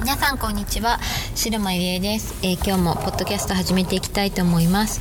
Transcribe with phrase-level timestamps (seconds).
[0.00, 1.00] 皆さんこんにちは。
[1.34, 5.00] 白間ゆえです、えー、今日もポッドキャスト始めていきたいと思います、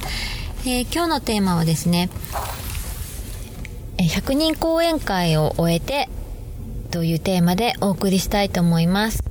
[0.62, 2.10] えー、今日のテーマはですね
[3.98, 6.10] 100人講演会を終えて
[6.90, 9.24] というテーマでお送りしたいと思います。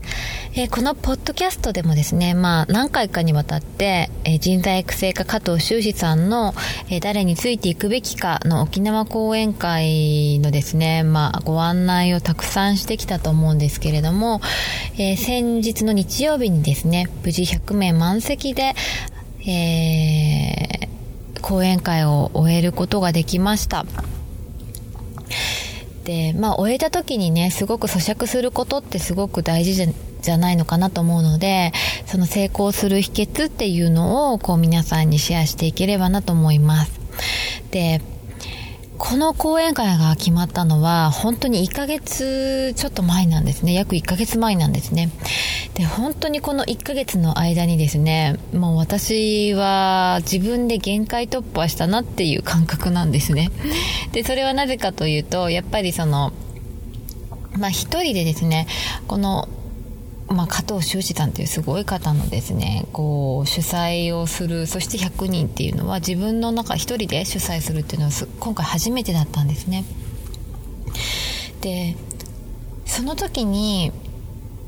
[0.59, 6.55] えー、このポッドキャストでもですね、まあ何回かにわたって、えー、人材育成家加藤修士さんの、
[6.89, 14.41] えー、誰についていくべきかの沖縄講演会のですね、まあご案内をたくさんしてきたと思うんですけれども、
[14.99, 18.73] え先日の日曜日にですね、無事100名満席で、
[19.47, 20.89] え
[21.43, 23.85] 講演会を終えることができました。
[26.05, 29.87] で、まあ、終えた時にね、すごく咀嚼することってすごく大事じゃ
[30.27, 31.73] じゃないのかなと思うので、
[32.05, 36.93] その成功する秘訣っていうのを、こう皆さんにシェアしていければなと思います。
[37.71, 38.03] で、
[38.99, 43.73] この講演会が決まったのは、本当に1ヶ月ちょっと前なんですね。
[43.73, 45.11] 約1ヶ月前なんですね。
[45.75, 53.51] で、本当にこの1ヶ月の間にですね、もう私は自分で限界突破したなっていう感覚なんですね。
[54.13, 56.33] で、それはなぜかというと、やっぱりその、
[57.53, 58.67] まあ一人でですね、
[59.07, 59.49] この
[60.29, 69.85] まあ、加藤修士さんというすごい方のですねこう主催をするそして100人っていうのは自分の中一人で主催するっていうのは今回初めてだったんですね。
[71.61, 71.97] で
[72.85, 73.93] その時に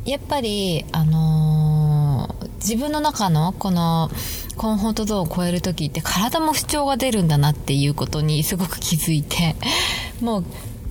[0.05, 4.11] やっぱりあのー、自分の中のこの
[4.57, 9.55] コンフォートゾーンを超える時って体も不調が出るんだなっていうことにすごく気づいて
[10.21, 10.45] もう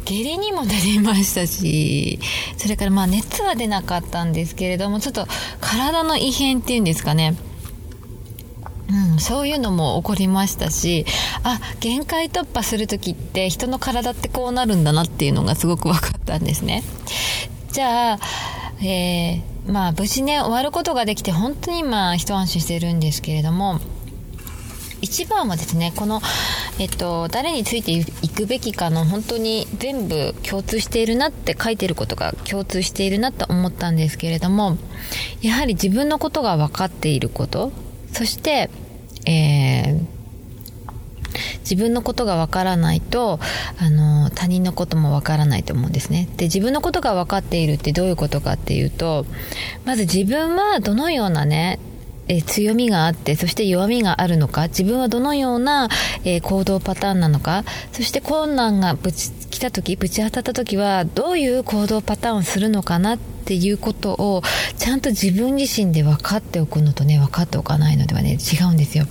[0.08, 2.20] 下痢にもなりましたし、
[2.56, 5.28] それからまあ熱は出なかったんですけれども、ちょっと
[5.60, 7.36] 体の異変っていうんですかね。
[8.90, 11.06] うん、そういうのも起こりましたし、
[11.44, 16.84] あ、限界突破する時って人の体ってこうなるんだなっていうのがすごく分かったんですね。
[17.74, 18.20] じゃあ、
[18.82, 23.82] えー、まあ無事ね、終わることができて本当に今一安心してるんですけれども、
[25.02, 26.22] 一番はですねこの、
[26.80, 34.78] えっと、誰についていくべきかの本当に全部共通しているなって書いてることが共通しているなと思ったんですけれども
[35.42, 37.72] やはり自分のことが分かっていること
[38.12, 38.70] そして、
[39.26, 40.18] えー、
[41.62, 43.40] 自分のことがわからないと、
[43.80, 46.28] あの、他人のこともわからないと思うんですね。
[46.38, 49.26] で、自分のことが分かっているってどういうことかっていうと、
[49.86, 51.80] まず自分はどのようなね、
[52.28, 55.90] え強みがあってそして弱みがあるのか自分はどのような、
[56.24, 64.44] え行動パターンなのかそして困難がぶち来た時ぶち当たった時はどういう行動パターンをするのかなっていうことを
[64.78, 69.06] ちゃんと自分自身で分かっておくのとね分かっておかないのではね違うんですよ。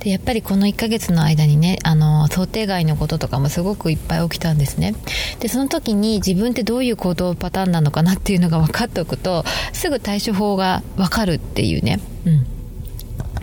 [0.00, 4.94] でやっぱりこの1ヶ月の間にねあの想定外のこととかもすごくいっぱい起きたんですね。
[5.40, 11.98] でその時に自分ってどういう行動パターンなのかなっていうのが分かっておくとすぐ対処法が分かるっていうね。
[12.26, 12.57] うん。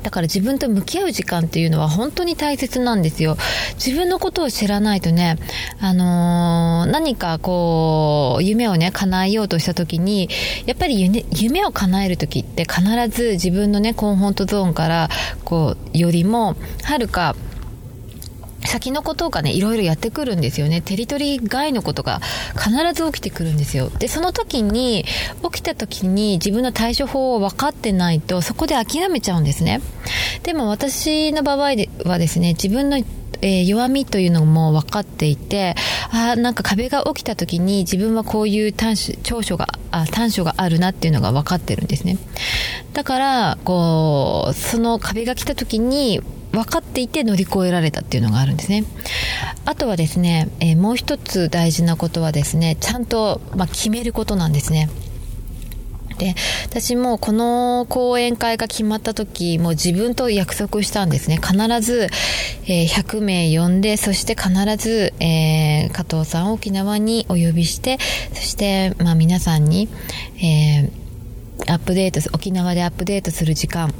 [0.05, 3.37] だから自分と向き合う時間っていうのは本当に大切なんですよ。
[3.83, 5.39] 自分のことを知らないとね、
[5.79, 10.29] あのー、何かこう、夢をね、叶えようとした時に、
[10.67, 15.09] やっぱり夢を叶える時って必ず自分のね、コンフォントゾーンから、
[15.43, 17.35] こう、よりも、はるか、
[18.65, 20.81] 先のことがね、いろいろやってくるんですよね。
[20.81, 22.21] テリトリー外のことが
[22.53, 23.89] 必ず起きてくるんですよ。
[23.89, 25.05] で、その時に、
[25.43, 29.81] 起きた時に自分の対処法を分かってないと、そこで諦めちゃうんですね。
[30.43, 31.75] でも私の場合
[32.05, 33.01] はですね、自分の
[33.41, 35.75] えー、弱みというのも分かっていて、
[36.11, 42.17] あなんか壁が起きた時に自分はこういう短所長所があ短所があるなっていうのが分かってるんですね。
[42.93, 46.21] だから、こう、その壁が来た時に
[46.55, 48.85] 分かっていて乗り越えられたっていうのがあるんですね。
[49.65, 54.89] あとはですね、えー、もう一つ大事なことはですね、ちゃんと、まあ、決めることなんですね。
[56.17, 56.33] で、
[56.65, 61.37] 私もこの講演会が決まった時、もう自分と約束したんですね。
[61.37, 62.07] 必ず、
[62.65, 67.97] えー、100名呼んで、そして必ず、えー、加藤さんを沖縄にお呼びして、
[68.33, 69.89] そして、まあ皆さんに、
[70.37, 73.93] えー、アップデート、沖縄でアップデートする時間、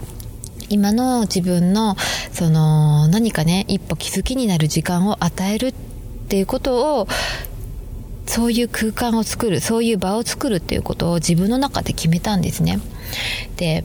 [0.70, 1.96] 今の自分の
[2.32, 5.74] その何かね一歩気づきになる時間を与えるっ
[6.28, 7.08] ていうことを
[8.26, 12.80] そういう空間を作るそういう場を作るっていうことを自分の中で決めたんですね。
[13.58, 13.84] で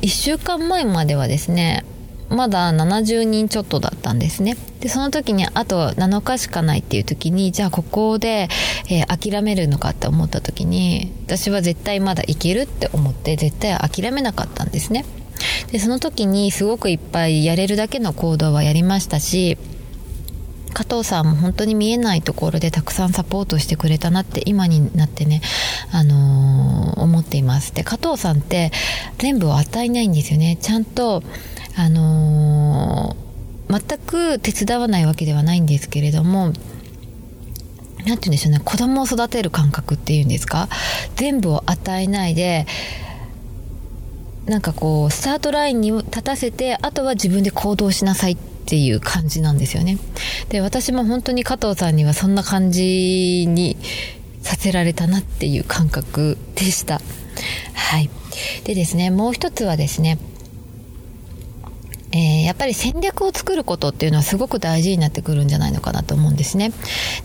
[0.00, 1.84] 1週間前まではですね
[2.28, 4.56] まだ70人ちょっとだったんですね。
[4.80, 8.48] でその時にあと7日しかないっていう時にじゃあここで、
[8.88, 15.04] えー、諦めるのかって思った時に私は絶対まだいけるって思って絶対諦めなかったんですね。
[15.70, 19.58] でその時にすごくいっぱいやれるだけの行動はやりましたし
[20.74, 25.42] 加藤さんも本当に見えないところでたくさんサポートしてくれたなって今になってね、
[25.92, 27.74] あのー、思っています。
[27.74, 28.70] で加藤さんって
[29.18, 30.56] 全部を与えないんですよね。
[30.62, 31.22] ちゃんと
[31.76, 36.62] あのー、全く手伝わないわけではないんですけれどもなんて
[38.04, 38.60] 言うんでしょうね。
[38.64, 40.70] 子供を育てる感覚っていうんですか？
[41.16, 42.66] 全部を与えないで
[44.46, 49.98] なんかこうスタートラインに立たせてあとは自分で行動しなさいっていう感じなんですよね。
[50.48, 53.76] で私も本当に加藤さんにはそんな感じに
[54.42, 57.00] させられたなっていう感覚でした。
[57.74, 58.10] はい。
[58.64, 60.18] でですねもう一つはですね
[62.12, 66.72] えー、やっぱり戦略を作ることっていうのはすごく大事になってくるんじゃないのかなと思うんですね。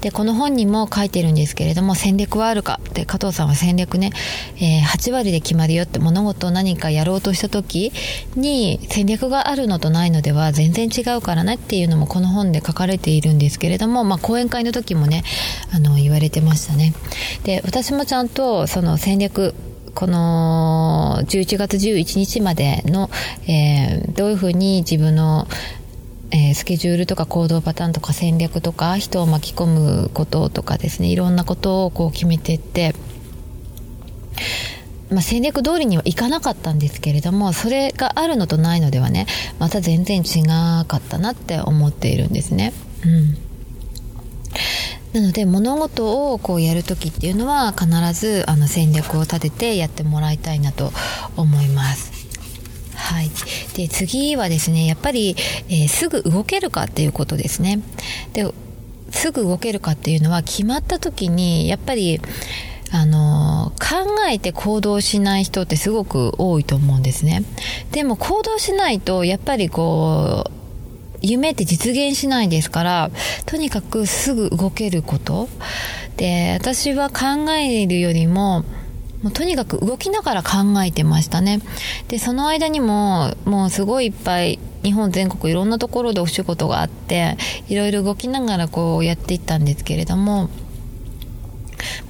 [0.02, 4.12] で、この本にも書いてるんですけれども、戦略はあるかで、加藤さんは戦略ね、
[4.58, 7.92] えー、8割で決まるよって物事を何かやろうとした時
[8.36, 15.24] に戦略があるのとないのでは全然違うからねっていうのもこの本で書かれているんですけれども、まあ、講演会の時もね、
[15.72, 16.94] あの、言われてましたね。
[17.44, 19.54] で、私もちゃんとその戦略、
[19.98, 23.10] この11月11日までの、
[23.48, 25.48] えー、どういうふうに自分の
[26.30, 32.94] えー、スケジュールとか行動パターンとか戦略とか人を巻き込むこととかですねいろんなことをこう決めていって、
[35.10, 39.26] まあ、戦略通りにはいかなかったんですけれどもそれがあるのとないのではね
[39.58, 40.44] また全然違
[40.86, 42.74] かったなって思っているんですね。
[43.06, 43.48] うん
[45.14, 50.92] なので物事をこうやる時っていうのは必ずあの戦略を立ててやってもらいたいなと
[51.36, 52.12] 思います。
[52.96, 53.30] はい、
[53.76, 55.36] で次はですねやっぱり、
[55.70, 57.80] えー、すぐ動けるかっていうことですね。
[58.34, 58.52] で
[59.12, 62.20] すぐ動けるかっていうのは決まった時にやっぱり
[62.92, 67.44] あの考えて行動しない人ってすごく多いと思うんですね。
[67.92, 70.57] でも行動しないとやっぱりこう
[71.22, 73.12] 夢って実現しないですから
[73.46, 75.50] とにかくすぐ動けること。
[76.18, 78.64] で私は考えるよりも
[79.22, 81.62] もうとにかく動きながら考えてましたね。
[82.08, 87.38] でその間にももうすごいいっぱい日本全国いろんなところでお仕事があって
[87.68, 90.50] いろいろ動きながらこうやっていったんですけれども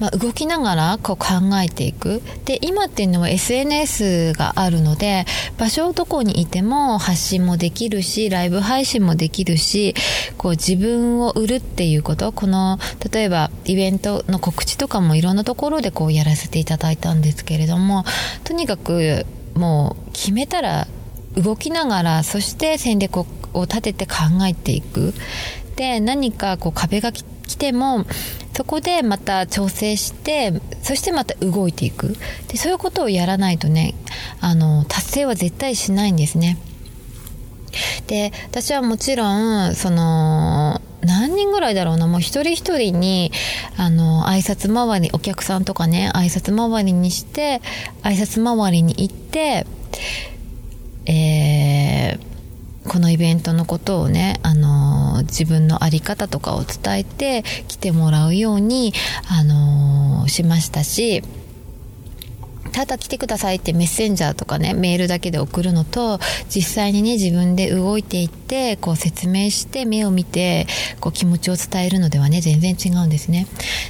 [0.00, 1.26] まあ、動きながらこう考
[1.62, 2.22] えていく。
[2.44, 5.24] で今っていうのは SNS があるので
[5.58, 9.94] 場所どこにいても発信もできるしライブ配信もできるし
[10.36, 12.32] こう自分を売るっていうこと。
[12.32, 12.78] この
[13.10, 18.04] 例えばイベントの告知とかもいろんなところでこうやらせていただいたんですけれども
[18.44, 20.86] とにかくもう決めたら
[21.36, 23.18] 動きながらそして戦略
[23.52, 24.14] を立てて考
[24.46, 25.14] えていく。
[25.76, 27.22] で何かこう壁が来
[27.56, 28.04] ても
[28.58, 30.52] そこでまた調整して
[30.82, 32.16] そしてまた動いていく。
[32.48, 33.94] でそういうことをやらないとね
[34.40, 36.58] あの達成は絶対しないんですね。
[38.08, 42.08] で私はもちろんその何人ぐらいだろうな。
[42.08, 43.30] もう一人一人に
[43.76, 47.62] あの挨拶回りお客さんとかね挨拶回りにして
[48.02, 49.68] 挨拶回りに行って
[51.06, 51.67] えー
[52.88, 58.92] このイベントのことをね、あの自分の在り方とかを伝えて来てもらうように、
[59.28, 61.22] あのしましたし、
[62.78, 70.66] ただ来てくださいってメッセンジャーとかね、メールだけで送るのと、実際にね、自分で動いていって、こう説明して、目を見て、
[71.00, 73.46] こう気持ちを伝えるのではね、全然違うんですね。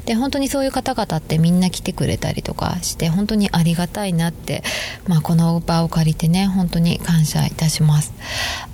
[0.06, 4.62] で、本当にそういう方々ってみんな来てくれたりとかして、本当にありがたいなって、
[5.06, 8.14] まあこの場を借りてね、本当に感謝いたします。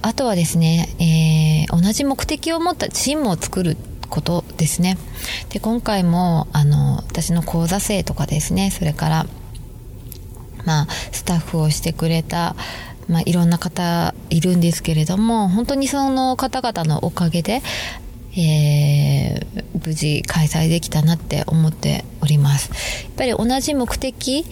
[0.04, 3.78] あとはですね、えー、同じ目的を持ったチームを作る
[4.10, 4.98] ことですね。
[5.48, 9.26] で、今回も、あの、私の講座生とかですね、それから、
[10.66, 12.54] まあ、スタッフをしてくれた、
[13.08, 17.60] まあ、いろんな方いるんですけれども本当にその方々のおかげで、
[18.34, 22.70] えー、無事開催できたなって思っております
[23.04, 24.46] やっぱり同じ目的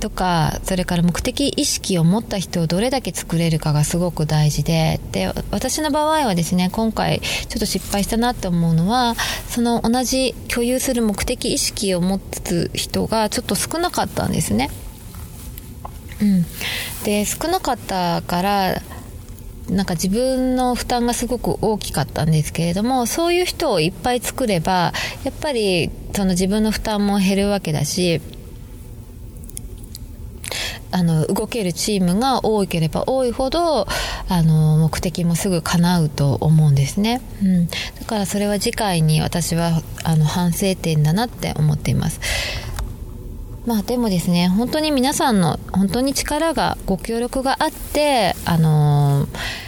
[0.00, 9.14] とかそれから目的意識を持った人をどれだけ作れるかがすごく大事でで私の場合はですね今回ちょっと失敗したなって思うのは
[9.48, 14.70] その同じ共有する目的意識を持つ人がちょっと少なかったんですね。
[16.20, 16.46] うん、
[17.04, 18.82] で少なかったから
[19.68, 24.92] なんか自分の負担がすごく大きかったんですけれどもそういう人をいっぱい作れば
[25.24, 28.20] やっぱりその自分の負担も減るわけだし
[30.90, 33.86] あの動けるチームが多ければ多いほど
[34.28, 37.74] あの目的もすぐ叶うと思うんですね、うん、だ
[38.06, 42.20] からそれは次回に私はあの反省点だなって思っています。
[43.66, 49.65] まあでもですね本当に皆さんの本当に力がご協力があってあのー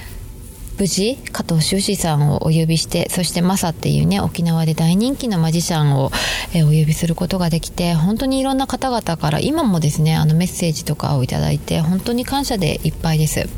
[0.78, 6.10] 無事加藤修士さんをお呼びしてそしてマサっていうね沖縄で大人気のマジシャンを、
[6.54, 13.48] え、お呼びすることができて本当にいろんな方々から今もですねあのメッセージとかをいただいて本当に感謝でいっぱいです。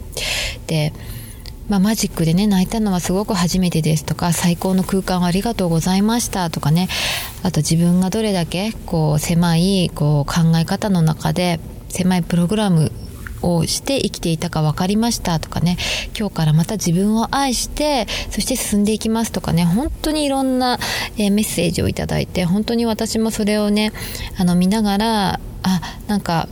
[0.66, 0.92] で
[1.68, 6.88] まあ、マジックでね泣いたのはすごく初めてですとか最高の空間ありがとうございましたとかね
[7.44, 12.90] あと自分がどれだけこう狭いこう考え方の中で狭いプログラム
[13.42, 15.76] をして生きていたか分かりましたとかね
[16.18, 20.78] 今日からまた自分を愛してそして進んでいきますとかね本当にいろんな、
[21.18, 23.92] え、メッセージをいただいて本当に私もそれをね
[24.38, 26.48] あの見ながらあなんか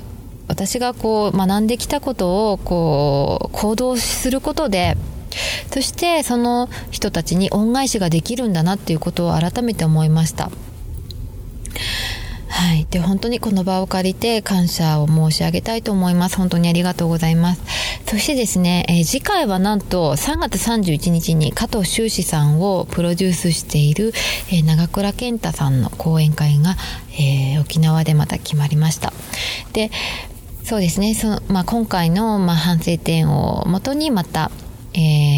[0.49, 4.97] 私がこう学んできたことをこう行動することで
[5.71, 10.51] そしてその人たちに恩返しができるんだなっていうことを改めて思いました。
[12.59, 12.89] はい。
[12.91, 16.37] で、本当にこの場を借りて感謝を申し上げたいと思います。
[16.37, 17.63] 本当にありがとうございます。
[18.09, 24.13] そしてですね、えー、次回はなんと3月31日に加藤修士さんをプロデュースしている、
[24.51, 26.75] えー、長倉健太さんの講演会が、
[27.13, 29.13] えー、沖縄でまた決まりました。
[29.73, 29.93] で、
[30.65, 34.51] そうですね、そのまあ、今回の、まあ、反省点をもとにまた、
[34.95, 35.38] えー、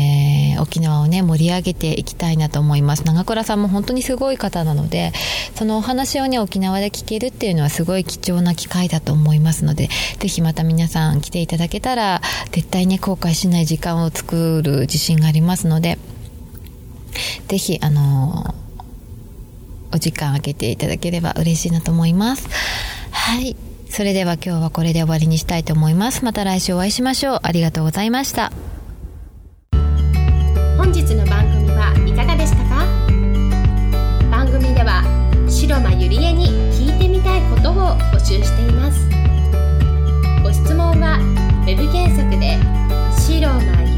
[0.61, 3.05] 沖縄をね盛り上げていきたいなと思います。
[3.05, 5.12] 長倉さんも本当にすごい方なので
[5.55, 9.88] そのお話をね沖縄で聞けるっていうのはすごい貴重な機会だと思いますので
[10.19, 12.21] ぜひまた皆さん来ていただけたら
[12.52, 15.99] 絶対ね後悔しない時間を作る自信がありますので
[17.49, 18.55] ぜひあの
[19.93, 22.49] お時間空けていただければ嬉しいなと思います。
[23.11, 23.57] はい。
[23.88, 26.25] それでは今日はこれで終わりにしたいと思います。
[26.25, 27.40] また来週お会いしましょう。
[27.43, 28.52] ありがとうございました。
[30.93, 32.85] 本日の番組はいかがでしたか？
[34.29, 35.05] 番組では
[35.49, 39.09] 白間ゆりえに聞いてみたいことを募集しています。
[40.43, 41.21] ご質問は
[41.65, 42.59] web 検索で
[43.15, 43.90] 「白間